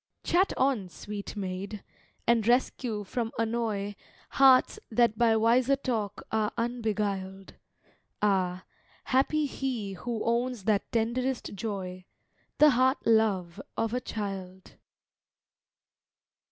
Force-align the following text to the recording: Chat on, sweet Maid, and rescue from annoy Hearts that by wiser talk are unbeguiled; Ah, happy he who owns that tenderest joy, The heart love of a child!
Chat 0.23 0.51
on, 0.57 0.89
sweet 0.89 1.35
Maid, 1.35 1.83
and 2.25 2.47
rescue 2.47 3.03
from 3.03 3.31
annoy 3.37 3.93
Hearts 4.31 4.79
that 4.89 5.15
by 5.15 5.37
wiser 5.37 5.75
talk 5.75 6.23
are 6.31 6.51
unbeguiled; 6.57 7.53
Ah, 8.19 8.63
happy 9.03 9.45
he 9.45 9.93
who 9.93 10.23
owns 10.23 10.63
that 10.63 10.91
tenderest 10.91 11.53
joy, 11.53 12.05
The 12.57 12.71
heart 12.71 12.97
love 13.05 13.61
of 13.77 13.93
a 13.93 14.01
child! 14.01 14.73